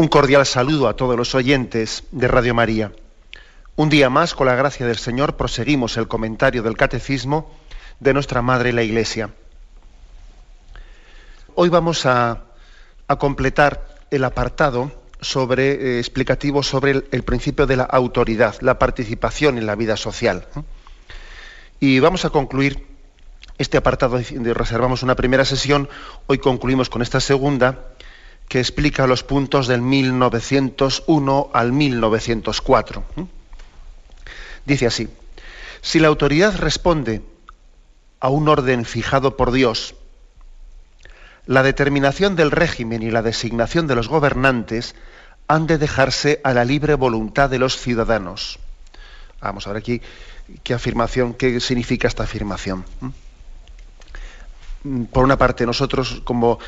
[0.00, 2.90] Un cordial saludo a todos los oyentes de Radio María.
[3.76, 7.54] Un día más, con la gracia del Señor, proseguimos el comentario del Catecismo
[7.98, 9.28] de nuestra Madre la Iglesia.
[11.54, 12.44] Hoy vamos a,
[13.18, 14.90] completar el apartado
[15.20, 19.98] sobre, eh, explicativo sobre el, el, principio de la autoridad, la participación en la vida
[19.98, 20.46] social.
[21.78, 22.86] Y vamos a concluir
[23.58, 24.18] este apartado,
[24.54, 25.90] reservamos una primera sesión,
[26.26, 27.84] hoy concluimos con esta segunda,
[28.50, 33.04] que explica los puntos del 1901 al 1904.
[34.66, 35.08] Dice así,
[35.80, 37.22] si la autoridad responde
[38.18, 39.94] a un orden fijado por Dios,
[41.46, 44.96] la determinación del régimen y la designación de los gobernantes
[45.46, 48.58] han de dejarse a la libre voluntad de los ciudadanos.
[49.40, 50.02] Vamos a ver aquí
[50.64, 52.84] qué afirmación, qué significa esta afirmación.
[55.12, 56.58] Por una parte, nosotros como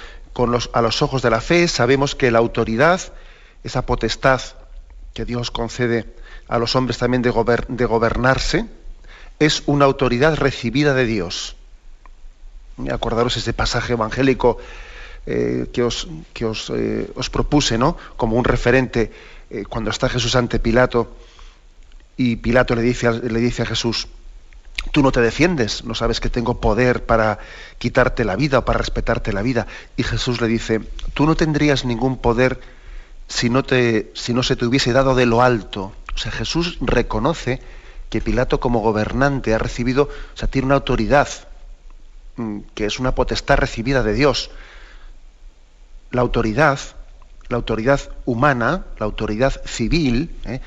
[0.73, 3.01] a los ojos de la fe sabemos que la autoridad,
[3.65, 4.41] esa potestad
[5.15, 6.07] que Dios concede
[6.49, 7.31] a los hombres también de,
[7.87, 8.67] gobernarse,
[9.39, 11.57] es una autoridad recibida de Dios.
[12.91, 14.59] Acordaros ese pasaje evangélico
[15.27, 17.97] eh, que, eh, os, propuse, ¿no?
[18.17, 19.13] Como un referente
[19.51, 21.17] eh, cuando está Jesús ante Pilato
[22.17, 24.09] y Pilato le dice a Jesús,
[24.91, 27.39] tú no te defiendes, no sabes que tengo poder para
[27.79, 29.67] quitarte la vida o para respetarte la vida.
[29.97, 30.81] Y Jesús le dice,
[31.15, 32.61] tú no tendrías ningún poder
[33.29, 35.93] si no, te, se te hubiese dado de lo alto.
[36.15, 37.63] O sea, Jesús reconoce
[38.11, 40.05] que Pilato como gobernante ha recibido,
[40.35, 41.29] o sea, tiene una autoridad,
[42.37, 44.51] mm, que es una potestad recibida de Dios.
[46.11, 46.79] La autoridad,
[47.49, 50.61] la autoridad humana, la autoridad civil, ¿eh?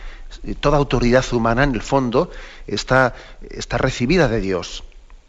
[0.60, 2.32] Toda autoridad humana en el fondo
[2.68, 3.14] está,
[3.50, 4.84] está recibida de Dios.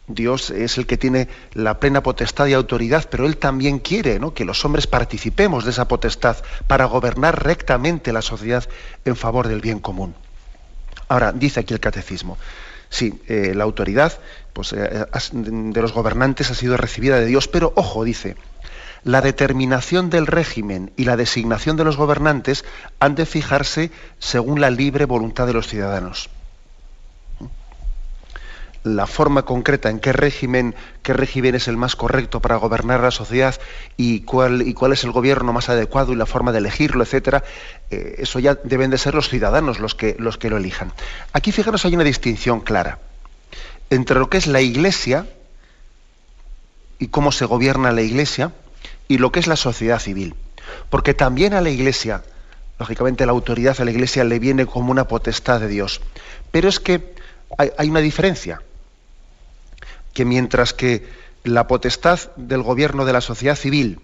[0.07, 4.45] Dios es el que tiene la plena potestad y autoridad, pero Él también quiere que
[4.45, 6.37] los hombres participemos de esa potestad
[6.67, 8.63] para gobernar rectamente la sociedad
[9.03, 10.15] en favor del bien común.
[11.09, 12.37] Ahora, dice aquí el catecismo,
[12.89, 14.17] sí, eh, la autoridad
[14.53, 18.37] pues, eh, de los gobernantes ha sido recibida de Dios, pero ojo, dice,
[19.07, 22.65] la determinación del régimen y la designación de los gobernantes
[22.99, 26.29] han de fijarse según la libre voluntad de los ciudadanos
[28.83, 30.73] la forma concreta en qué régimen,
[31.03, 33.55] qué régimen es el más correcto para gobernar la sociedad
[33.97, 37.43] y cuál, y cuál es el gobierno más adecuado y la forma de elegirlo, etcétera,
[37.89, 40.93] eh, eso ya deben de ser los ciudadanos los que, los que lo elijan.
[41.33, 42.99] Aquí, fijaros, hay una distinción clara
[43.89, 45.27] entre lo que es la iglesia
[46.97, 48.53] y cómo se gobierna la iglesia
[49.07, 50.35] y lo que es la sociedad civil.
[50.89, 52.23] Porque también a la iglesia,
[52.79, 56.01] lógicamente la autoridad a la iglesia le viene como una potestad de Dios.
[56.51, 57.15] Pero es que
[57.77, 58.61] hay una diferencia
[60.13, 61.07] que mientras que
[61.43, 63.99] la potestad del gobierno de la sociedad civil,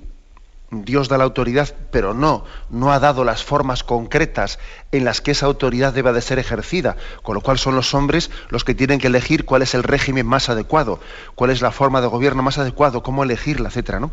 [0.70, 4.60] Dios da la autoridad, pero no, no ha dado las formas concretas
[4.92, 8.32] en las que esa autoridad debe de ser ejercida, con lo cual son los hombres
[8.50, 11.00] los que tienen que elegir cuál es el régimen más adecuado,
[11.36, 14.12] cuál es la forma de gobierno más adecuado, cómo elegirla, etcétera, ¿no?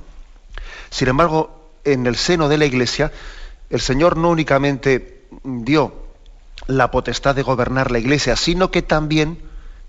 [0.91, 3.13] Sin embargo, en el seno de la Iglesia,
[3.71, 5.95] el Señor no únicamente dio
[6.67, 9.39] la potestad de gobernar la Iglesia, sino que también,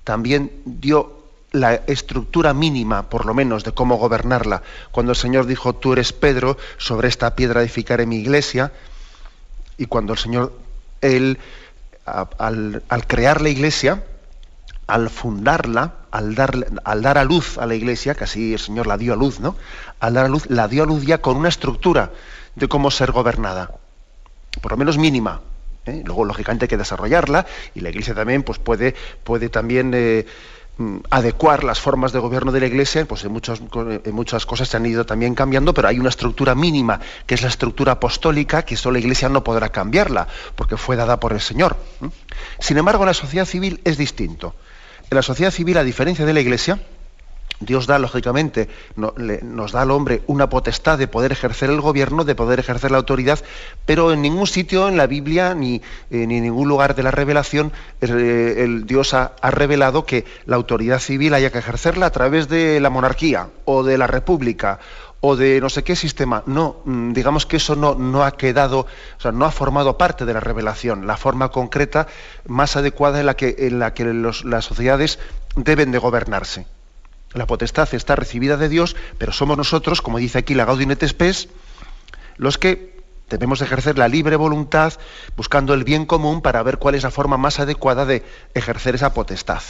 [0.03, 1.21] también dio
[1.51, 4.63] la estructura mínima, por lo menos, de cómo gobernarla.
[4.92, 8.71] Cuando el Señor dijo, tú eres Pedro, sobre esta piedra edificaré mi iglesia,
[9.77, 10.54] y cuando el Señor,
[11.01, 11.39] Él,
[12.06, 14.04] al, crear la iglesia,
[14.94, 18.88] al fundarla, al dar, al dar a luz a la iglesia, que así el Señor
[18.88, 19.56] la dio a luz, ¿no?
[20.00, 22.12] Al dar a luz, la dio a luz ya con una estructura
[22.56, 23.72] de cómo ser gobernada,
[24.62, 25.42] por lo menos mínima.
[25.86, 26.04] ¿eh?
[26.06, 29.92] Luego, lógicamente, hay que desarrollarla, y la iglesia también pues, puede, puede también...
[29.94, 30.26] Eh,
[30.78, 34.86] Mm, adecuar las formas de gobierno de la Iglesia, pues en, muchas cosas se han
[34.86, 38.94] ido también cambiando, pero hay una estructura mínima, que es la estructura apostólica, que solo
[38.94, 41.76] la Iglesia no podrá cambiarla, porque fue dada por el Señor.
[42.60, 44.56] Sin embargo, la sociedad civil es distinto.
[45.12, 46.80] En la sociedad civil, a diferencia de la Iglesia,
[47.60, 52.34] Dios da, lógicamente, nos da al hombre una potestad de poder ejercer el gobierno, de
[52.34, 53.38] poder ejercer la autoridad,
[53.86, 55.81] pero en ningún sitio en la Biblia ni, eh,
[56.24, 61.34] en ningún lugar de la revelación eh, el Dios ha, revelado que la autoridad civil
[61.34, 64.80] haya que ejercerla a través de la monarquía o de la república
[65.21, 66.44] o de no sé qué sistema.
[66.47, 70.33] No, mm, digamos que eso no, ha quedado, o sea, no ha formado parte de
[70.33, 72.07] la revelación, la forma concreta
[72.47, 75.19] más adecuada en la que, en la que las sociedades
[75.56, 76.65] deben de gobernarse.
[77.33, 81.07] La potestad está recibida de Dios, pero somos nosotros, como dice aquí la Gaudium et
[81.07, 81.47] Spes,
[82.35, 84.94] los que debemos ejercer la libre voluntad
[85.38, 88.23] buscando el bien común para ver cuál es la forma más adecuada de
[88.53, 89.62] ejercer esa potestad.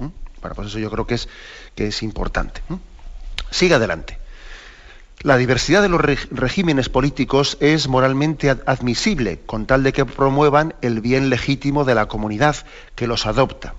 [0.00, 0.08] ¿Mm?
[0.40, 1.28] Bueno, pues eso yo creo que es,
[1.76, 2.62] que es importante.
[3.54, 4.18] Sigue adelante.
[5.20, 11.00] La diversidad de los regímenes políticos es moralmente admisible, con tal de que promuevan el
[11.00, 12.56] bien legítimo de la comunidad
[12.96, 13.74] que los adopta.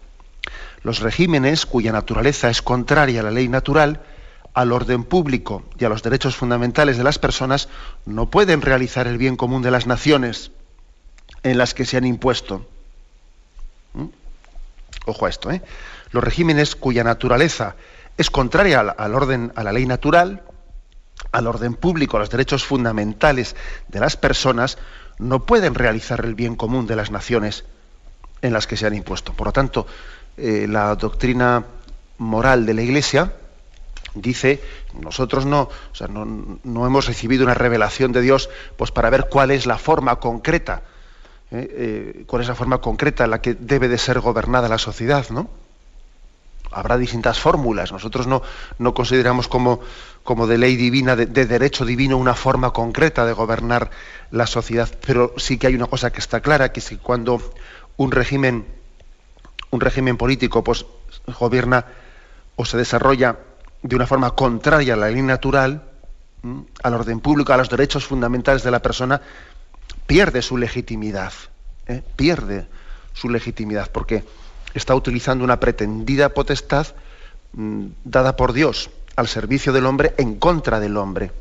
[0.81, 3.99] Los regímenes cuya naturaleza es contraria a la ley natural,
[4.53, 7.67] al orden público y a los derechos fundamentales de las personas,
[8.05, 10.51] no pueden realizar el bien común de las naciones
[11.43, 12.65] en las que se han impuesto.
[13.93, 14.05] ¿Mm?
[15.05, 15.61] Ojo a esto, ¿eh?
[16.11, 17.75] Los regímenes cuya naturaleza
[18.17, 20.43] es contraria al, orden, a la ley natural,
[21.31, 23.55] al orden público, a los derechos fundamentales
[23.87, 24.77] de las personas,
[25.19, 27.65] no pueden realizar el bien común de las naciones
[28.41, 29.33] en las que se han impuesto.
[29.33, 29.87] Por lo tanto,
[30.37, 31.65] eh, la doctrina
[32.17, 33.33] moral de la Iglesia
[34.13, 34.61] dice,
[34.99, 35.69] nosotros no,
[36.63, 40.83] no, hemos recibido una revelación de Dios pues para ver cuál es la forma concreta,
[41.51, 44.77] eh, eh, cuál es la forma concreta en la que debe de ser gobernada la
[44.77, 45.49] sociedad, ¿no?
[46.75, 47.91] Habrá distintas fórmulas.
[47.91, 48.41] Nosotros no,
[48.79, 49.79] no consideramos como,
[50.23, 53.89] como de ley divina, de, de, derecho divino, una forma concreta de gobernar
[54.31, 54.89] la sociedad.
[55.05, 57.41] Pero sí que hay una cosa que está clara, que es que cuando
[57.97, 58.65] un régimen
[59.75, 60.85] un régimen político pues,
[61.39, 61.85] gobierna
[62.55, 63.37] o se desarrolla
[63.83, 65.83] de una forma contraria a la ley natural,
[66.81, 69.21] al orden público, a los derechos fundamentales de la persona,
[70.07, 71.33] pierde su legitimidad.
[71.87, 72.01] ¿eh?
[72.15, 72.67] Pierde
[73.13, 74.23] su legitimidad porque
[74.75, 76.87] está utilizando una pretendida potestad
[77.53, 81.31] mm, dada por Dios al servicio del hombre en contra del hombre.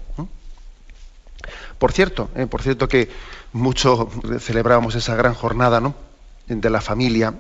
[1.79, 2.47] Por cierto, ¿eh?
[2.47, 3.11] por cierto que
[3.53, 4.09] mucho
[4.41, 5.95] celebrábamos esa gran jornada ¿no?
[6.47, 7.35] de la familia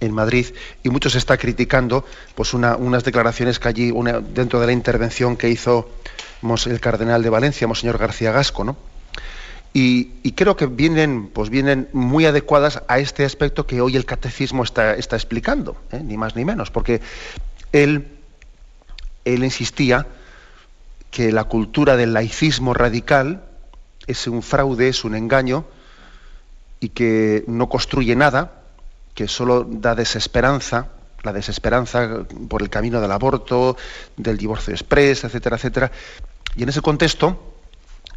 [0.00, 0.46] en Madrid
[0.82, 2.04] y muchos se está criticando
[2.34, 3.92] pues unas declaraciones que allí
[4.34, 5.88] dentro de la intervención que hizo
[6.66, 8.76] el cardenal de Valencia, monseñor García Gasco, ¿no?
[9.72, 14.62] Y, creo que vienen, pues vienen muy adecuadas a este aspecto que hoy el catecismo
[14.62, 16.00] está, explicando, ¿eh?
[16.02, 17.00] ni más ni menos, porque
[17.72, 18.08] él,
[19.24, 20.06] él insistía
[21.10, 23.44] que la cultura del laicismo radical
[24.06, 25.64] es un fraude, es un engaño
[26.80, 28.62] y que no construye nada,
[29.14, 30.88] que solo da desesperanza,
[31.22, 33.76] la desesperanza por el camino del aborto,
[34.16, 35.90] del divorcio express, etcétera, etcétera.
[36.56, 37.47] Y en ese contexto,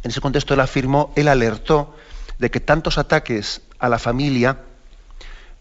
[0.02, 1.94] en ese contexto él afirmó, él alertó
[2.38, 4.58] de que tantos ataques a la familia,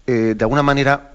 [0.07, 1.11] eh, de alguna manera,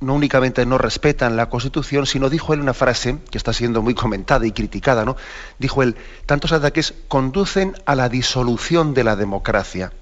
[0.00, 3.94] no únicamente no respetan la Constitución, sino dijo él una frase que está siendo muy
[3.94, 5.16] comentada y criticada, ¿no?
[5.58, 5.96] Dijo él,
[6.26, 9.92] tantos ataques conducen a la disolución de la democracia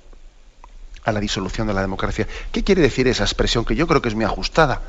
[1.04, 2.26] a la disolución de la democracia.
[2.50, 3.64] ¿Qué quiere decir esa expresión?
[3.64, 4.80] Que yo creo que es muy ajustada.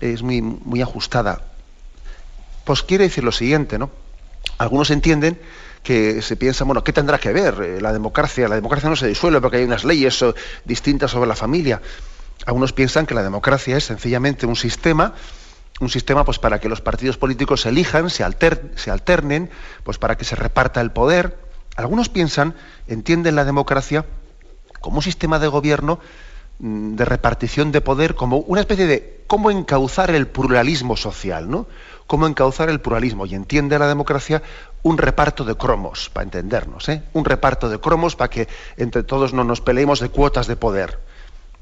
[0.00, 1.42] Es muy, muy ajustada.
[2.64, 3.90] Pues quiere decir lo siguiente, ¿no?
[4.58, 5.38] Algunos entienden
[5.82, 8.48] que se piensa, bueno, ¿qué tendrá que ver eh, la democracia?
[8.48, 10.24] La democracia no se disuelve porque hay unas leyes
[10.64, 11.80] distintas sobre la familia.
[12.46, 15.14] Algunos piensan que la democracia es sencillamente un sistema,
[15.80, 18.24] un sistema pues para que los partidos políticos se elijan, se,
[18.76, 19.50] se alternen,
[19.84, 21.38] pues para que se reparta el poder.
[21.76, 22.54] Algunos piensan,
[22.86, 24.04] entienden la democracia
[24.80, 26.00] como un sistema de gobierno
[26.58, 31.66] mm, de repartición de poder, como una especie de cómo encauzar el pluralismo social, ¿no?
[32.06, 33.24] Cómo encauzar el pluralismo.
[33.24, 34.42] Y entiende la democracia
[34.82, 37.02] un reparto de cromos, para entendernos, ¿eh?
[37.12, 40.98] Un reparto de cromos para que entre todos no nos peleemos de cuotas de poder.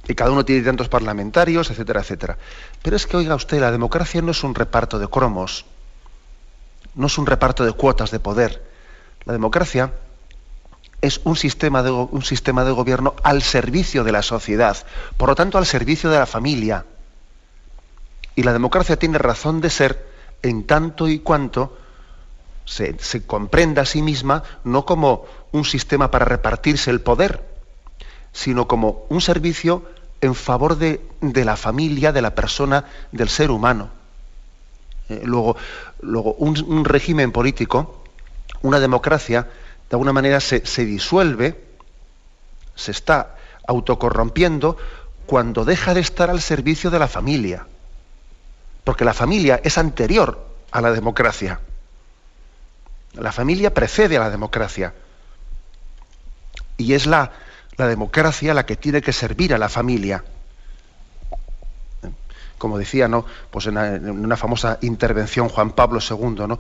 [0.09, 2.39] Y cada uno tiene tantos parlamentarios, etcétera, etcétera.
[2.83, 5.67] Pero es que, oiga usted, la democracia no es un reparto de cromos,
[6.95, 8.65] no es un reparto de cuotas de poder.
[9.27, 9.93] La democracia
[11.03, 14.77] es un sistema, de, un sistema de gobierno al servicio de la sociedad,
[15.19, 16.87] por lo tanto al servicio de la familia.
[18.35, 20.09] Y la democracia tiene razón de ser
[20.43, 21.77] en tanto y cuanto
[22.65, 27.45] se, comprenda a sí misma no como un sistema para repartirse el poder,
[28.33, 29.85] sino como un servicio
[30.21, 33.91] en favor de, la familia, de la persona, del ser humano.
[35.09, 35.57] Eh, luego,
[36.01, 38.05] luego un régimen político,
[38.63, 39.49] una democracia,
[39.89, 41.61] de alguna manera se, disuelve,
[42.77, 43.37] se está
[43.67, 44.77] autocorrompiendo
[45.27, 47.67] cuando deja de estar al servicio de la familia.
[48.85, 51.61] porque la familia es anterior a la democracia.
[53.15, 54.95] La familia precede a la democracia.
[56.77, 57.33] Y es la,
[57.77, 60.23] la democracia la que tiene que servir a la familia.
[62.59, 63.25] Como decía, ¿no?
[63.51, 66.59] Pues en una, famosa intervención Juan Pablo II, ¿no?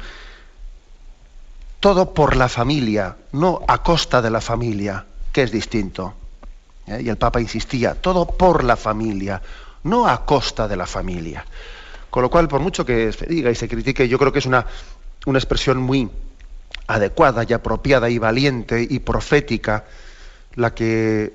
[1.79, 6.15] Todo por la familia, no a costa de la familia, que es distinto.
[6.87, 7.03] ¿Eh?
[7.05, 9.41] Y el Papa insistía, todo por la familia,
[9.85, 11.45] no a costa de la familia.
[12.09, 14.47] Con lo cual, por mucho que se diga y se critique, yo creo que es
[14.47, 14.67] una,
[15.27, 16.11] una expresión muy
[16.91, 19.85] adecuada y apropiada y valiente y profética
[20.57, 21.33] la que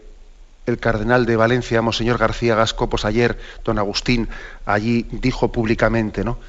[0.66, 4.28] el cardenal de Valencia, Monseñor García Gasco, pues ayer, don Agustín,
[4.66, 6.40] allí dijo públicamente, ¿no?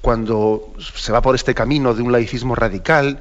[0.00, 3.20] Cuando se va por este camino de un laicismo radical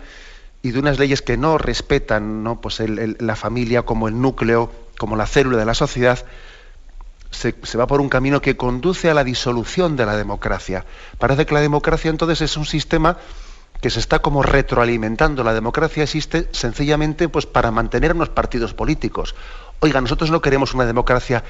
[0.62, 2.60] y de unas leyes que no respetan ¿no?
[2.60, 6.26] Pues la familia como el núcleo, como la célula de la sociedad,
[7.32, 10.86] se, va por un camino que conduce a la disolución de la democracia.
[11.20, 13.18] Parece que la democracia entonces es un sistema
[13.82, 15.44] que se está como retroalimentando.
[15.44, 19.36] La democracia existe sencillamente pues, para mantener unos partidos políticos.
[19.80, 21.44] Oiga, nosotros no queremos una democracia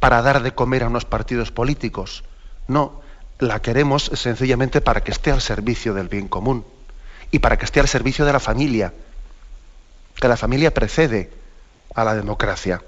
[0.00, 2.24] para dar de comer a unos partidos políticos.
[2.68, 3.00] No,
[3.38, 6.64] la queremos sencillamente para que esté al servicio del bien común
[7.30, 8.92] y para que esté al servicio de la familia.
[10.16, 11.30] Que la familia precede
[11.94, 12.82] a la democracia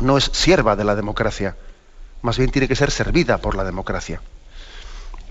[0.00, 1.56] no es sierva de la democracia,
[2.22, 4.20] más bien tiene que ser servida por la democracia.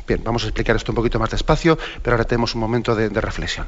[0.10, 3.10] Bien, vamos a explicar esto un poquito más despacio, pero ahora tenemos un momento de,
[3.10, 3.68] reflexión.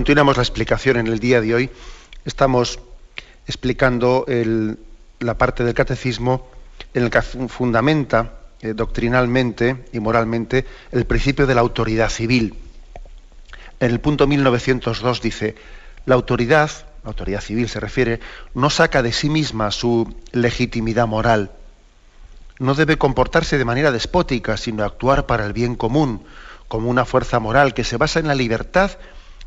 [0.00, 1.70] Continuamos la explicación en el día de hoy.
[2.24, 2.78] Estamos
[3.46, 4.24] explicando
[5.18, 6.48] la parte del catecismo
[6.94, 12.54] en el que fundamenta eh, doctrinalmente y moralmente el principio de la autoridad civil.
[13.78, 15.54] En el punto 1902 dice,
[16.06, 16.70] la autoridad,
[17.04, 18.20] la autoridad civil se refiere,
[18.54, 21.50] no saca de sí misma su legitimidad moral.
[22.58, 26.24] No debe comportarse de manera despótica, sino actuar para el bien común,
[26.68, 28.92] como una fuerza moral que se basa en la libertad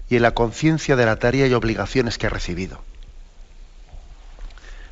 [0.09, 2.81] y en la conciencia de la tarea y obligaciones que ha recibido.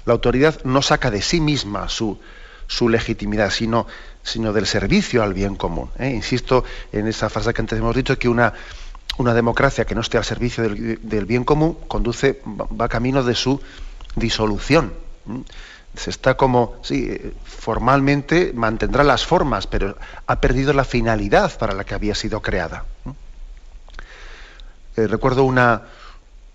[0.05, 2.19] La autoridad no saca de sí misma su,
[2.89, 3.85] legitimidad, sino,
[4.53, 5.89] del servicio al bien común.
[5.99, 6.09] ¿eh?
[6.09, 8.53] Insisto en esa frase que antes hemos dicho, que una,
[9.17, 13.61] una democracia que no esté al servicio del, bien común conduce, va, camino de su
[14.15, 14.93] disolución.
[15.95, 21.83] Se está como, sí, formalmente mantendrá las formas, pero ha perdido la finalidad para la
[21.83, 22.85] que había sido creada.
[24.97, 25.83] Eh, recuerdo una,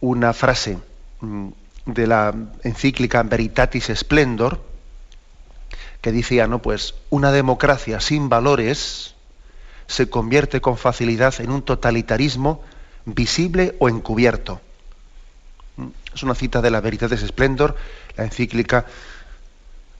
[0.00, 0.78] una frase
[1.20, 1.48] mm,
[1.86, 4.60] de la encíclica Veritatis Splendor
[6.00, 6.60] que decía, ¿no?
[6.60, 9.14] Pues una democracia sin valores
[9.86, 12.62] se convierte con facilidad en un totalitarismo
[13.06, 14.60] visible o encubierto.
[15.76, 17.74] Mm, es una cita de la Veritatis Splendor,
[18.16, 18.86] la encíclica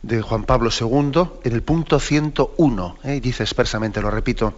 [0.02, 3.20] de Juan Pablo II, en el punto 101, ¿eh?
[3.20, 4.54] dice expresamente, lo repito,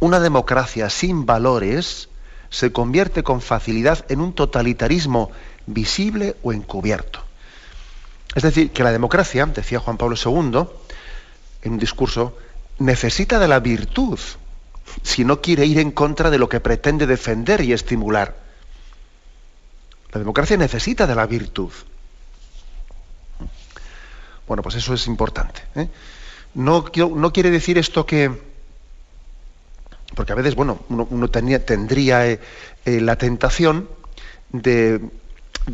[0.00, 2.08] una democracia sin valores
[2.50, 5.30] se convierte con facilidad en un totalitarismo
[5.66, 7.20] visible o encubierto.
[8.34, 10.66] Es decir, que la democracia, decía Juan Pablo II
[11.62, 12.36] en un discurso,
[12.78, 14.18] necesita de la virtud
[15.02, 18.36] si no quiere ir en contra de lo que pretende defender y estimular.
[20.12, 21.70] La democracia necesita de la virtud.
[24.46, 25.62] Bueno, pues eso es importante.
[25.74, 25.88] ¿eh?
[26.54, 28.30] No, no quiere decir esto que,
[30.14, 32.40] porque a veces, bueno, uno, tendría eh,
[32.84, 33.88] eh, la tentación
[34.50, 35.00] de,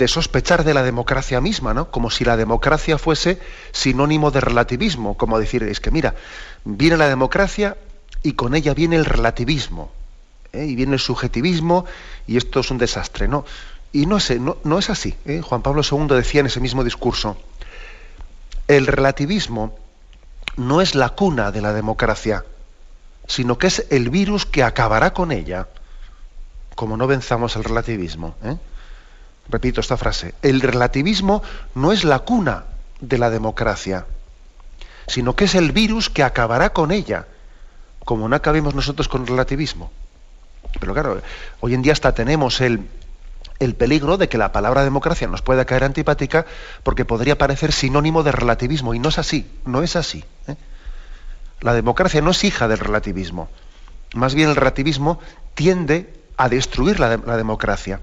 [0.07, 1.91] sospechar de la democracia misma, ¿no?
[1.91, 3.39] Como si la democracia fuese
[3.73, 6.15] sinónimo de relativismo, como decir, es que mira,
[6.65, 7.77] viene la democracia
[8.23, 9.93] y con ella viene el relativismo,
[10.53, 10.67] ¿eh?
[10.67, 11.85] y viene el subjetivismo,
[12.27, 13.45] y esto es un desastre, ¿no?
[13.93, 15.15] Y no es, no, es así.
[15.43, 17.37] Juan Pablo II decía en ese mismo discurso,
[18.67, 19.79] el relativismo
[20.57, 22.45] no es la cuna de la democracia,
[23.27, 25.69] sino que es el virus que acabará con ella,
[26.75, 28.35] como no venzamos el relativismo.
[28.43, 28.57] ¿eh?
[29.49, 31.43] repito esta frase, el relativismo
[31.75, 32.65] no es la cuna
[33.01, 34.07] de la democracia,
[35.07, 37.27] sino que es el virus que acabará con ella,
[38.05, 39.91] como no acabemos nosotros con el relativismo.
[40.81, 41.23] Pero claro,
[41.61, 42.89] hoy en día hasta tenemos el,
[43.79, 46.47] peligro de que la palabra democracia nos pueda caer antipática
[46.83, 50.25] porque podría parecer sinónimo de relativismo, y no es así, no es así.
[50.49, 50.57] ¿eh?
[51.61, 53.49] La democracia no es hija del relativismo,
[54.15, 55.19] más bien el relativismo
[55.55, 58.01] tiende a destruir la democracia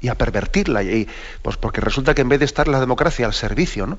[0.00, 0.82] y a pervertirla.
[0.82, 1.08] Y,
[1.42, 3.98] pues porque resulta que en vez de estar la democracia al servicio, ¿no?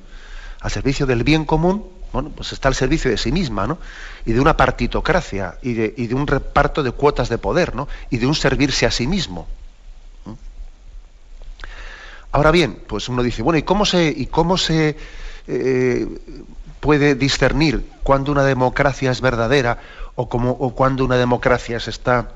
[0.62, 3.78] al servicio del bien común, bueno, pues está al servicio de sí misma, ¿no?
[4.26, 7.88] Y de una partitocracia y de, un reparto de cuotas de poder, ¿no?
[8.10, 9.48] Y de un servirse a sí mismo.
[12.32, 14.98] Ahora bien, pues uno dice, bueno, ¿y cómo se, y cómo se
[15.48, 16.08] eh,
[16.80, 19.80] puede discernir cuando una democracia es verdadera
[20.16, 22.32] o, como, o cuando una democracia se está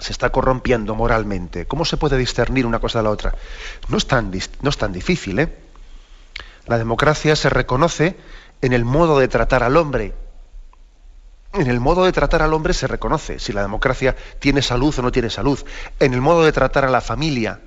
[0.00, 1.66] se está corrompiendo moralmente.
[1.66, 3.34] ¿Cómo se puede discernir una cosa de la otra?
[3.88, 5.38] No es tan, no es tan difícil.
[5.38, 5.54] ¿eh?
[6.66, 8.16] La democracia se reconoce
[8.62, 10.14] en el modo de tratar al hombre.
[11.52, 15.02] En el modo de tratar al hombre se reconoce si la democracia tiene salud o
[15.02, 15.58] no tiene salud.
[15.98, 17.60] En el modo de tratar a la familia,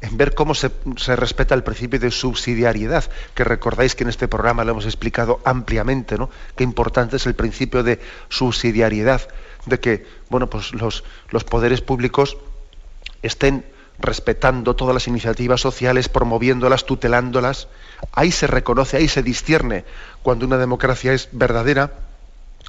[0.00, 0.70] en ver cómo se,
[1.16, 3.04] respeta el principio de subsidiariedad,
[3.34, 6.30] que recordáis que en este programa lo hemos explicado ampliamente, ¿no?
[6.56, 9.28] Qué importante es el principio de subsidiariedad
[9.66, 11.02] de que bueno, pues los,
[11.44, 12.38] poderes públicos
[13.22, 13.64] estén
[13.98, 17.68] respetando todas las iniciativas sociales, promoviéndolas, tutelándolas.
[18.12, 19.84] Ahí se reconoce, ahí se discierne
[20.22, 21.92] cuando una democracia es verdadera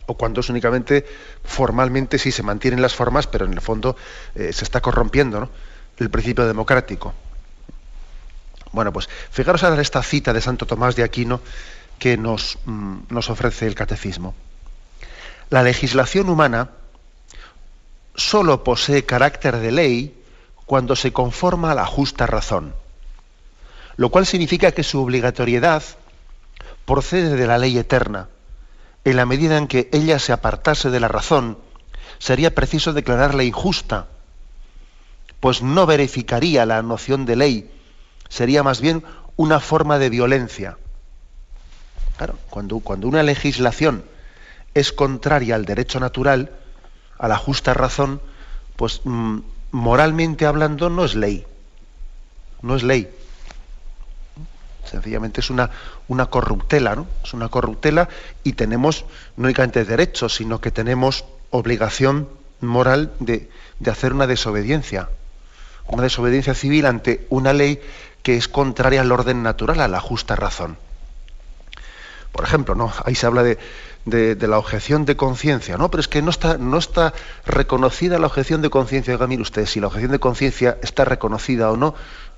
[0.08, 1.06] o cuando es únicamente
[1.46, 3.96] formalmente sí se mantienen las formas, pero en el fondo
[4.36, 5.50] eh, se está corrompiendo
[6.02, 7.14] el principio democrático.
[8.72, 11.42] Bueno, pues fijaros ahora esta cita de Santo Tomás de Aquino
[12.00, 14.34] que nos, mm, nos ofrece el catecismo.
[15.50, 16.70] La legislación humana
[18.16, 20.24] sólo posee carácter de ley
[20.66, 22.74] cuando se conforma a la justa razón,
[23.98, 25.84] lo cual significa que su obligatoriedad
[26.86, 28.30] procede de la ley eterna.
[29.04, 31.58] En la medida en que ella se apartase de la razón,
[32.20, 34.08] sería preciso declararla injusta,
[35.42, 37.72] pues no verificaría la noción de ley,
[38.30, 39.04] sería más bien
[39.36, 40.78] una forma de violencia.
[42.16, 44.06] Claro, cuando, cuando una legislación
[44.76, 46.52] es contraria al derecho natural,
[47.18, 48.22] a la justa razón,
[48.76, 49.40] pues mm,
[49.72, 51.46] moralmente hablando no es ley.
[52.62, 53.10] No es ley.
[54.86, 55.72] Sencillamente es una,
[56.08, 57.08] una corruptela, ¿no?
[57.24, 58.10] Es una corruptela
[58.44, 59.06] y tenemos
[59.38, 63.50] no únicamente derechos, sino que tenemos obligación moral de,
[63.80, 65.10] de hacer una desobediencia.
[65.88, 67.82] Una desobediencia civil ante una ley
[68.24, 70.78] que es contraria al orden natural, a la justa razón.
[72.32, 72.94] Por ejemplo, ¿no?
[73.04, 73.58] ahí se habla de,
[74.06, 75.92] de, la objeción de conciencia, ¿no?
[75.92, 77.14] Pero es que no está, no está
[77.46, 79.14] reconocida la objeción de conciencia.
[79.14, 81.94] Oiga, mire usted, si la objeción de conciencia está reconocida o no,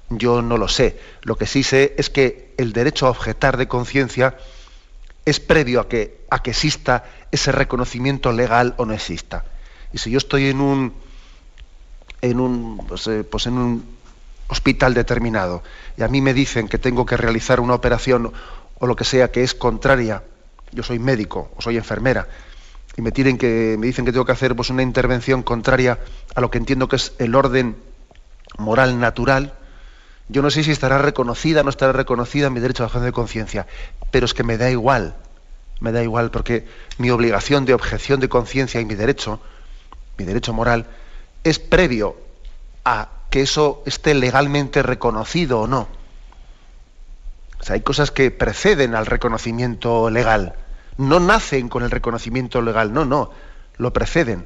[0.09, 0.99] yo no lo sé.
[1.21, 4.35] Lo que sí sé es que el derecho a objetar de conciencia
[5.25, 9.45] es previo a que, a que exista ese reconocimiento legal o no exista.
[9.93, 10.93] Y si yo estoy en un,
[12.23, 13.85] en un, pues, eh, pues en un
[14.47, 15.61] hospital determinado.
[15.97, 18.33] Y a mí me dicen que tengo que realizar una operación
[18.79, 20.23] o lo que sea que es contraria.
[20.71, 22.27] Yo soy médico o soy enfermera
[22.95, 25.99] y me, tienen que, me dicen que tengo que hacer pues, una intervención contraria
[26.35, 27.75] a lo que entiendo que es el orden
[28.57, 29.53] moral natural,
[30.29, 33.11] yo no sé si estará reconocida o no estará reconocida mi derecho a la de
[33.11, 33.67] conciencia,
[34.11, 35.15] pero es que me da igual,
[35.79, 36.65] me da igual, porque
[36.97, 39.41] mi obligación de objeción de conciencia y mi derecho,
[40.17, 40.85] mi derecho moral,
[41.43, 42.17] es previo
[42.85, 45.87] a que eso esté legalmente reconocido o no.
[47.59, 50.55] O sea, hay cosas que preceden al reconocimiento legal
[50.97, 53.31] no nacen con el reconocimiento legal, no, no,
[53.77, 54.45] lo preceden.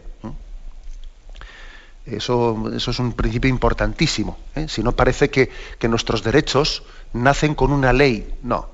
[2.06, 4.38] Eso, eso es un principio importantísimo.
[4.56, 4.68] ¿eh?
[4.70, 8.70] Si no parece que, que nuestros derechos nacen con una ley, no.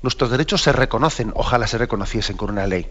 [0.00, 2.90] Nuestros derechos se reconocen, ojalá se reconociesen con una ley.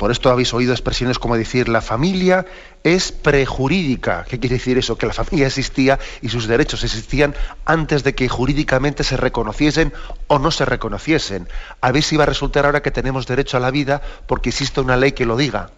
[0.00, 2.46] Por esto habéis oído expresiones como decir la familia
[2.84, 4.24] es prejurídica.
[4.26, 4.96] ¿Qué quiere decir eso?
[4.96, 7.34] Que la familia existía y sus derechos existían
[7.66, 9.92] antes de que jurídicamente se reconociesen
[10.26, 11.50] o no se reconociesen.
[11.82, 14.80] A ver si va a resultar ahora que tenemos derecho a la vida porque existe
[14.80, 15.68] una ley que lo diga.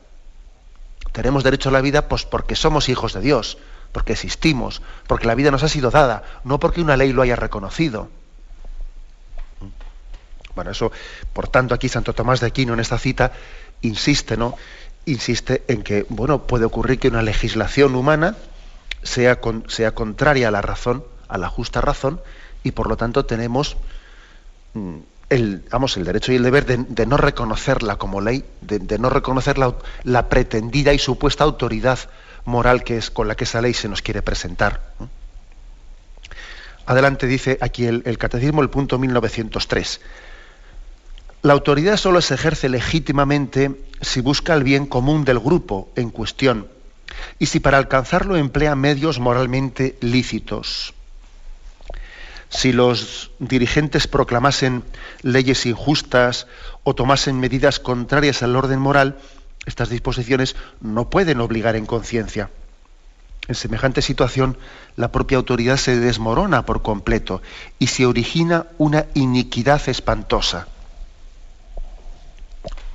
[1.10, 3.58] Tenemos derecho a la vida pues porque somos hijos de Dios.
[3.90, 7.34] porque existimos, porque la vida nos ha sido dada, no porque una ley lo haya
[7.34, 8.08] reconocido.
[10.54, 10.92] Bueno, eso,
[11.32, 13.32] por tanto, aquí Santo Tomás de Aquino en esta cita
[13.82, 14.56] insiste, ¿no?
[15.04, 18.36] Insiste en que, bueno, puede ocurrir que una legislación humana
[19.02, 22.20] sea, sea contraria a la razón, a la justa razón,
[22.62, 23.76] y por lo tanto tenemos
[24.74, 29.10] mm, el, vamos, el derecho y el deber de, no reconocerla como ley, de, no
[29.10, 31.98] reconocer la, pretendida y supuesta autoridad
[32.44, 34.92] moral que es con la que esa ley se nos quiere presentar.
[36.84, 40.00] Adelante dice aquí el, el Catecismo, el punto 1903.
[41.42, 46.68] La autoridad solo se ejerce legítimamente si busca el bien común del grupo en cuestión
[47.40, 50.94] y si para alcanzarlo emplea medios moralmente lícitos.
[52.48, 54.84] Si los dirigentes proclamasen
[55.22, 56.46] leyes injustas
[56.84, 59.18] o tomasen medidas contrarias al orden moral,
[59.66, 62.50] estas disposiciones no pueden obligar en conciencia.
[63.48, 64.58] En semejante situación,
[64.94, 67.42] la propia autoridad se desmorona por completo
[67.80, 70.68] y se origina una iniquidad espantosa.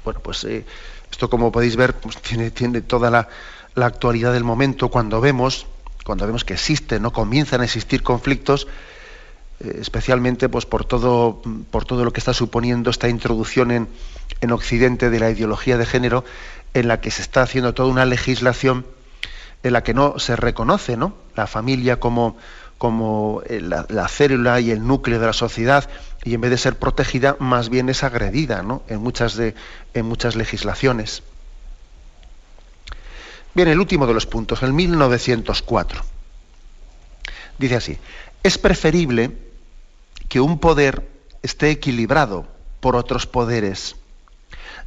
[0.08, 0.64] Bueno, pues eh,
[1.12, 3.28] esto, como podéis ver, pues, tiene, toda la,
[3.76, 5.68] la actualidad del momento cuando vemos,
[6.06, 8.70] cuando vemos que existen, no comienzan a existir conflictos
[9.60, 11.42] eh, especialmente pues, por, todo,
[11.72, 13.90] por todo lo que está suponiendo esta introducción en,
[14.40, 16.24] en Occidente de la ideología de género,
[16.74, 18.86] en la que se está haciendo toda una legislación
[19.62, 21.16] en la que no se reconoce ¿no?
[21.36, 22.38] la familia como,
[22.78, 25.90] como eh, la, célula y el núcleo de la sociedad,
[26.24, 31.24] y en vez de ser protegida, más bien es agredida en, muchas en muchas legislaciones.
[33.54, 36.04] Bien, el último de los puntos, el 1904.
[37.58, 37.98] Dice así,
[38.44, 39.36] es preferible
[40.30, 41.08] que un poder
[41.42, 42.48] esté equilibrado
[42.80, 43.96] por otros poderes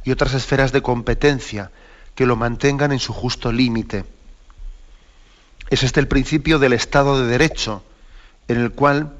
[0.03, 1.71] y otras esferas de competencia
[2.15, 4.05] que lo mantengan en su justo límite.
[5.71, 7.83] Es este el principio del Estado de Derecho,
[8.47, 9.13] en el cual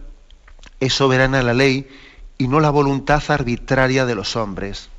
[0.79, 1.89] es soberana la ley
[2.37, 4.89] y no la voluntad arbitraria de los hombres.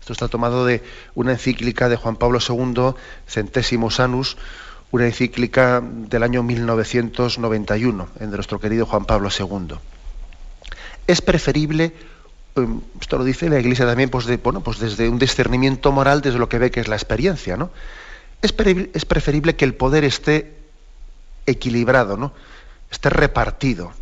[0.00, 0.82] Esto está tomado de
[1.14, 2.94] una encíclica de Juan Pablo II,
[3.28, 4.38] Centésimos Anus,
[4.90, 9.76] una encíclica del año 1991, en nuestro querido Juan Pablo II
[11.10, 11.92] es preferible,
[12.54, 14.26] em, esto lo dice la Iglesia también, pues,
[14.64, 17.70] pues desde un discernimiento moral, desde lo que ve que es la experiencia, ¿no?
[18.42, 20.59] Es preferible que el poder esté
[21.50, 22.32] equilibrado, ¿no?
[22.90, 23.92] esté repartido.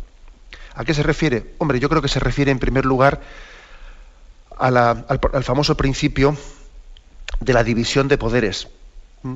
[0.73, 1.53] ¿A qué se refiere?
[1.57, 3.21] Hombre, yo creo que se refiere en primer lugar
[4.57, 6.35] al, al, famoso principio
[7.39, 8.67] de la división de poderes,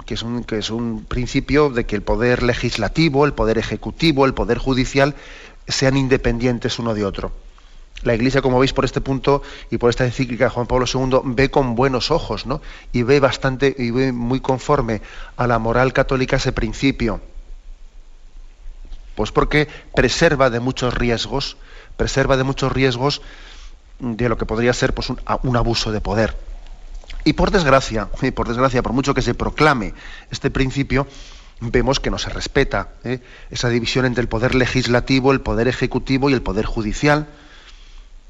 [0.06, 4.26] que es, un, que es un principio de que el poder legislativo, el poder ejecutivo,
[4.26, 5.16] el poder judicial
[5.68, 7.32] sean independientes uno de otro
[8.04, 11.22] la Iglesia, como veis por este punto y por esta encíclica de Juan Pablo II,
[11.24, 12.62] ve con buenos ojos, ¿no?
[12.92, 15.02] Y ve bastante, y ve muy conforme
[15.38, 17.22] a la moral católica ese principio.
[19.16, 21.58] Pues porque preserva de muchos riesgos,
[21.98, 23.22] preserva de muchos riesgos
[24.00, 26.36] de lo que podría ser pues, un, abuso de poder.
[27.24, 29.94] Y por desgracia, y por desgracia, por mucho que se proclame
[30.32, 31.08] este principio,
[31.62, 33.22] vemos que no se respeta ¿eh?
[33.50, 37.28] esa división entre el poder legislativo, el poder ejecutivo y el poder judicial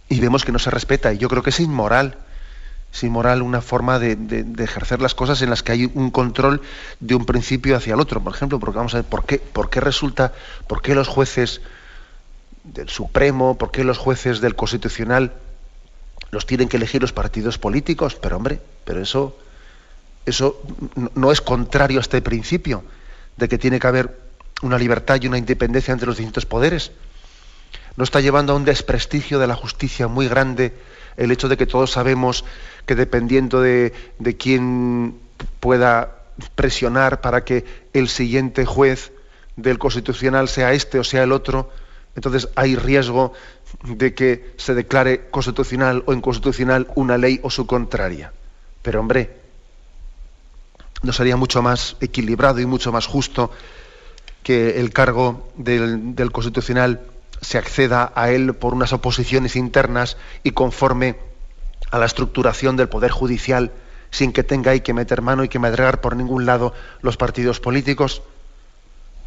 [0.09, 1.13] y vemos que no se respeta.
[1.13, 2.17] Y yo creo que es inmoral.
[2.93, 4.17] Es inmoral una forma de,
[4.59, 6.61] ejercer las cosas en las que hay un control
[6.99, 8.21] de un principio hacia el otro.
[8.21, 10.33] Por ejemplo, porque vamos a ver por qué, por qué resulta,
[10.67, 11.61] por qué los jueces
[12.63, 15.33] del Supremo, por qué los jueces del Constitucional
[16.29, 18.15] los tienen que elegir los partidos políticos.
[18.15, 19.37] Pero hombre, pero eso,
[20.27, 20.61] eso
[21.15, 22.83] no es contrario a este principio
[23.37, 24.19] de que tiene que haber
[24.61, 26.91] una libertad y una independencia entre los distintos poderes
[27.95, 30.73] no está llevando a un desprestigio de la justicia muy grande
[31.17, 32.45] el hecho de que todos sabemos
[32.85, 33.93] que dependiendo de,
[34.37, 35.15] quién
[35.59, 36.23] pueda
[36.55, 39.11] presionar para que el siguiente juez
[39.55, 41.69] del constitucional sea este o sea el otro,
[42.15, 43.33] entonces hay riesgo
[43.83, 48.33] de que se declare constitucional o inconstitucional una ley o su contraria.
[48.81, 49.37] Pero hombre,
[51.01, 53.51] no sería mucho más equilibrado y mucho más justo
[54.41, 57.01] que el cargo del constitucional
[57.43, 61.17] se acceda a él por unas oposiciones internas y conforme
[61.91, 63.71] a la estructuración del poder judicial
[64.09, 68.21] sin que tenga que meter mano y que madregar por ningún lado los partidos políticos.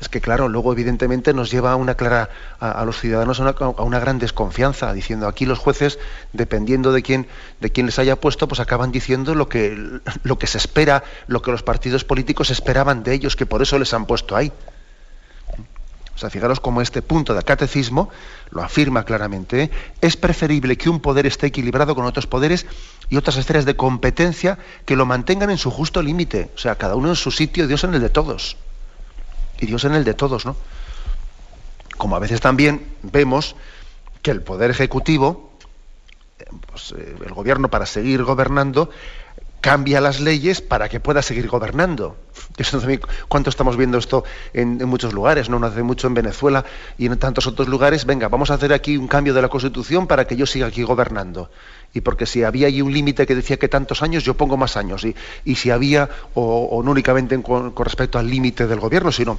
[0.01, 2.29] Es que claro luego evidentemente nos lleva a una clara
[2.61, 5.99] a, los ciudadanos a una, gran desconfianza diciendo aquí los jueces
[6.35, 7.27] dependiendo de quién
[7.61, 11.41] de quién les haya puesto pues acaban diciendo lo que lo que se espera lo
[11.41, 14.53] que los partidos políticos esperaban de ellos que por eso les han puesto ahí
[16.17, 18.09] o sea, fijaros cómo este punto del catecismo
[18.51, 19.65] lo afirma claramente.
[19.65, 19.71] ¿eh?
[20.01, 22.65] Es preferible que un poder esté equilibrado con otros poderes
[23.11, 26.51] y otras esferas de competencia que lo mantengan en su justo límite.
[26.55, 28.57] O sea, cada uno en su sitio, Dios en el de todos.
[29.61, 30.57] y Dios en el de todos, ¿no?
[31.99, 33.55] Como a veces también vemos
[34.23, 35.51] que el Poder Ejecutivo,
[36.67, 38.91] pues, eh, el gobierno para seguir gobernando,
[39.67, 42.15] cambia las leyes para que pueda seguir gobernando.
[42.57, 42.81] Eso
[43.27, 45.49] ¿Cuánto estamos viendo esto en, muchos lugares?
[45.51, 46.65] No, hace mucho en Venezuela
[46.97, 48.07] y en tantos otros lugares.
[48.07, 50.85] Venga, vamos a hacer aquí un cambio de la Constitución para que yo siga aquí
[50.85, 51.51] gobernando.
[51.93, 54.77] Y porque si había allí un límite que decía que tantos años, yo pongo más
[54.77, 55.05] años.
[55.45, 59.37] Y, si había, o, no únicamente con, respecto al límite del gobierno, sino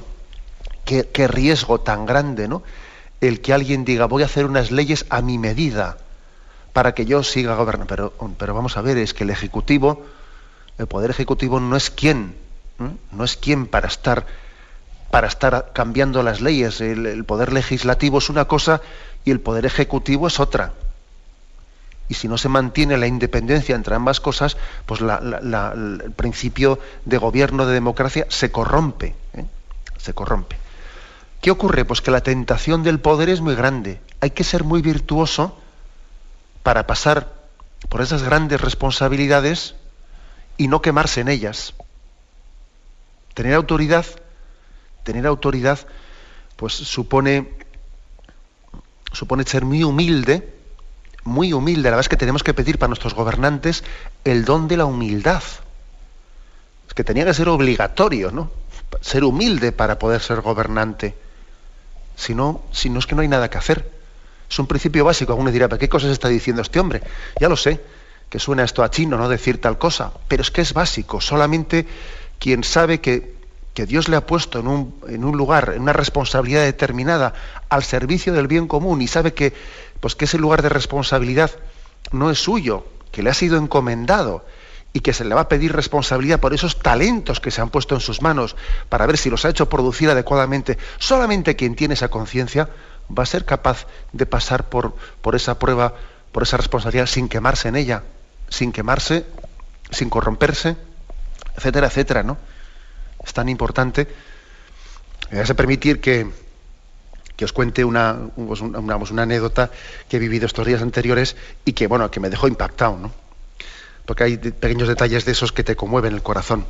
[0.84, 2.62] qué, qué riesgo tan grande, ¿no?
[3.22, 5.96] El que alguien diga, voy a hacer unas leyes a mi medida
[6.74, 7.88] para que yo siga gobernando.
[7.88, 10.04] Pero, pero vamos a ver, es que el Ejecutivo,
[10.78, 12.34] el Poder Ejecutivo no es quien,
[13.10, 14.26] no es quien para estar,
[15.10, 16.80] para estar cambiando las leyes.
[16.80, 18.80] El, Poder Legislativo es una cosa
[19.24, 20.72] y el Poder Ejecutivo es otra.
[22.08, 27.66] Y si no se mantiene la independencia entre ambas cosas, pues el principio de gobierno
[27.66, 29.14] de democracia se corrompe.
[29.34, 29.44] ¿eh?
[29.98, 30.56] Se corrompe.
[31.42, 31.84] ¿Qué ocurre?
[31.84, 34.00] Pues que la tentación del poder es muy grande.
[34.20, 35.58] Hay que ser muy virtuoso
[36.62, 37.32] para pasar
[37.88, 39.74] por esas grandes responsabilidades
[40.58, 41.72] y no quemarse en ellas.
[43.32, 44.04] Tener autoridad,
[45.04, 45.78] tener autoridad,
[46.56, 47.48] pues supone,
[49.12, 50.52] supone ser muy humilde,
[51.24, 51.84] muy humilde.
[51.84, 53.84] La verdad es que tenemos que pedir para nuestros gobernantes
[54.24, 55.42] el don de la humildad.
[56.88, 58.50] Es que tenía que ser obligatorio, ¿no?
[59.00, 61.14] Ser humilde para poder ser gobernante.
[62.16, 63.92] Si no, si no es que no hay nada que hacer.
[64.50, 65.32] Es un principio básico.
[65.32, 67.02] Alguno dirá, ¿pero qué cosas está diciendo este hombre?
[67.38, 67.80] Ya lo sé,
[68.28, 71.20] que suena esto a chino, no decir tal cosa, pero es que es básico.
[71.20, 71.86] Solamente
[72.38, 73.34] quien sabe que,
[73.74, 77.34] que Dios le ha puesto en un, en un, lugar, en una responsabilidad determinada,
[77.68, 79.54] al servicio del bien común, y sabe que,
[80.00, 81.50] pues, que ese lugar de responsabilidad
[82.12, 84.44] no es suyo, que le ha sido encomendado,
[84.92, 87.94] y que se le va a pedir responsabilidad por esos talentos que se han puesto
[87.94, 88.56] en sus manos
[88.88, 90.78] para ver si los ha hecho producir adecuadamente.
[90.98, 92.70] Solamente quien tiene esa conciencia
[93.16, 95.94] va a ser capaz de pasar por, por esa prueba,
[96.32, 98.02] por esa responsabilidad sin quemarse en ella,
[98.48, 99.26] sin quemarse,
[99.90, 100.76] sin corromperse,
[101.56, 102.38] etcétera, etcétera, ¿no?
[103.24, 104.08] Es tan importante.
[105.30, 106.30] Me vas a permitir que,
[107.36, 109.70] que os cuente una, pues una, una, anécdota
[110.08, 113.12] que he vivido estos días anteriores y que, bueno, que me dejó impactado, ¿no?
[114.06, 116.64] Porque hay pequeños detalles de esos que te conmueven el corazón.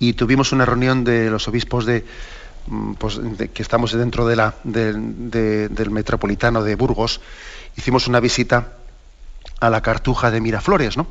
[0.00, 2.04] Y tuvimos una reunión de los obispos de,
[2.68, 3.18] Mm, pues,
[3.54, 7.20] que estamos dentro de la, del metropolitano de Burgos,
[7.76, 8.74] hicimos una visita
[9.60, 11.06] a la cartuja de Miraflores, ¿no?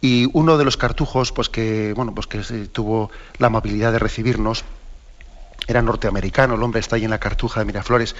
[0.00, 4.64] Y uno de los cartujos, pues que, bueno, pues que tuvo la amabilidad de recibirnos,
[5.66, 8.16] era norteamericano, el hombre está ahí en la cartuja de Miraflores,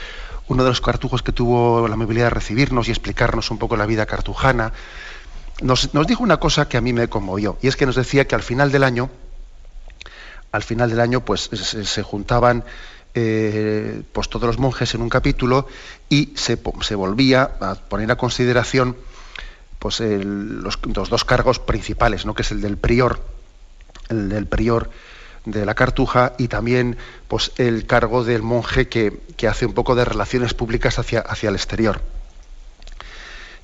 [0.48, 3.86] uno de los cartujos que tuvo la amabilidad de recibirnos y explicarnos un poco la
[3.86, 4.72] vida cartujana,
[5.62, 8.34] nos, dijo una cosa que a mí me conmovió, y es que nos decía que
[8.34, 9.10] al final del año,
[10.52, 12.64] al final del año pues se, juntaban
[13.14, 15.66] eh, pues todos los monjes en un capítulo
[16.08, 16.56] y se,
[16.94, 18.96] volvía a poner a consideración
[19.80, 22.34] pues los, dos cargos principales, ¿no?
[22.34, 23.18] que es el del prior,
[24.10, 24.90] el del prior
[25.46, 30.04] de la cartuja y también pues el cargo del monje que, hace un poco de
[30.04, 32.02] relaciones públicas hacia, hacia el exterior.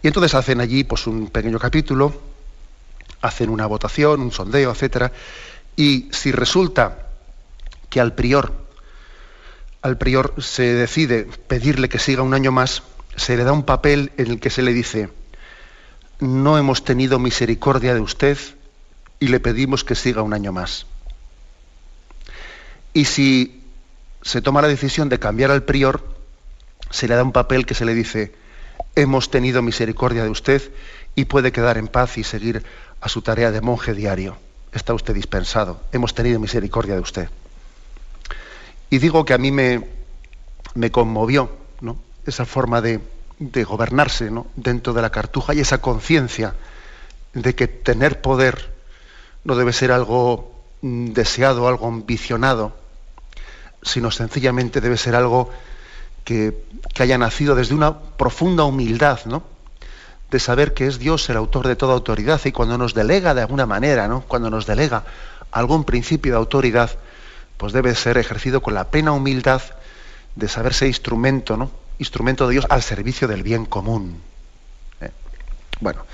[0.02, 2.18] Y entonces hacen allí pues un pequeño capítulo,
[3.20, 5.12] hacen una votación, un sondeo, etcétera,
[5.76, 7.08] y si resulta
[7.90, 8.54] que al prior,
[9.82, 12.82] al prior se decide pedirle que siga un año más,
[13.16, 15.10] se le da un papel en el que se le dice,
[16.20, 18.38] no hemos tenido misericordia de usted
[19.20, 20.86] y le pedimos que siga un año más.
[22.92, 23.62] Y si
[24.22, 26.02] se toma la decisión de cambiar al prior,
[26.90, 28.34] se le da un papel que se le dice,
[28.94, 30.62] hemos tenido misericordia de usted
[31.14, 32.64] y puede quedar en paz y seguir
[33.00, 34.38] a su tarea de monje diario
[34.76, 37.28] está usted dispensado, hemos tenido misericordia de usted.
[38.90, 39.88] Y digo que a mí me,
[40.74, 41.50] me conmovió
[41.80, 41.98] ¿no?
[42.26, 43.00] esa forma de,
[43.38, 44.46] gobernarse ¿no?
[44.56, 46.54] dentro de la cartuja y esa conciencia
[47.34, 48.72] de que tener poder
[49.44, 52.76] no debe ser algo mm, deseado, algo ambicionado,
[53.82, 55.50] sino sencillamente debe ser algo
[56.24, 59.44] que, que haya nacido desde una profunda humildad, ¿no?
[60.30, 63.42] de saber que es Dios el autor de toda autoridad y cuando nos delega de
[63.42, 64.22] alguna manera, ¿no?
[64.22, 65.04] cuando nos delega
[65.52, 66.90] algún principio de autoridad,
[67.56, 69.62] pues debe ser ejercido con la plena humildad
[70.34, 71.70] de saberse instrumento, ¿no?
[71.98, 74.20] Instrumento de Dios al servicio del bien común.
[75.00, 75.10] ¿eh?
[75.80, 76.04] Bueno,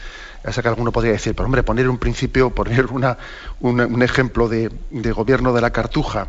[0.44, 3.18] ya sé que alguno podría decir, pero hombre, poner un principio, poner una,
[3.60, 4.70] un ejemplo de,
[5.12, 6.28] gobierno de la cartuja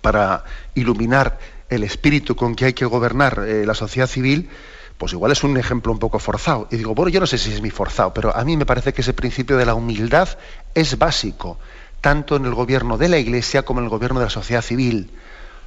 [0.00, 1.38] para iluminar
[1.68, 4.50] el espíritu con que hay que gobernar eh, la sociedad civil,
[4.98, 6.68] pues igual es un ejemplo un poco forzado.
[6.70, 8.92] Y digo, bueno, yo no sé si es mi forzado, pero a mí me parece
[8.92, 10.28] que ese principio de la humildad
[10.74, 11.58] es básico.
[12.02, 15.10] tanto en el gobierno de la Iglesia como en el gobierno de la sociedad civil.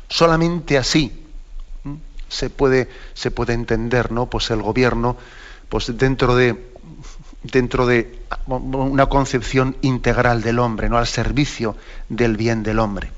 [0.07, 1.28] Solamente así
[2.29, 4.27] se puede, se puede entender ¿no?
[4.29, 5.17] pues el gobierno
[5.67, 6.69] pues dentro de
[7.43, 11.75] dentro de una concepción integral del hombre, no al servicio
[12.09, 13.11] del bien del hombre.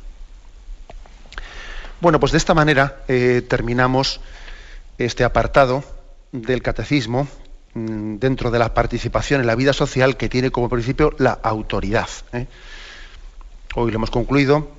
[2.01, 4.21] Bueno, pues de esta manera eh, terminamos
[4.97, 5.83] este apartado
[6.31, 7.27] del catecismo
[7.73, 12.09] mm, dentro de la participación en la vida social que tiene como principio la autoridad.
[12.33, 12.47] ¿eh?
[13.75, 14.71] Hoy lo hemos concluido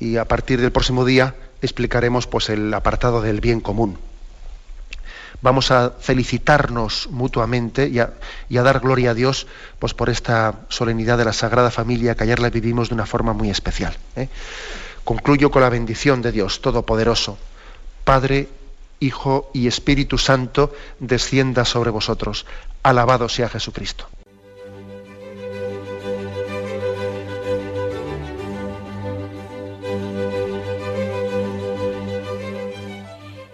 [0.00, 3.98] y a partir del próximo día explicaremos pues, el apartado del bien común.
[5.42, 8.12] Vamos a felicitarnos mutuamente y a,
[8.48, 9.46] dar gloria a Dios
[9.78, 13.32] pues, por esta solemnidad de la Sagrada Familia que ayer la vivimos de una forma
[13.32, 13.94] muy especial.
[14.16, 14.28] ¿eh?
[15.04, 17.36] Concluyo con la bendición de Dios Todopoderoso,
[18.04, 18.48] Padre,
[19.00, 22.46] Hijo y Espíritu Santo, descienda sobre vosotros.
[22.82, 24.08] Alabado sea Jesucristo.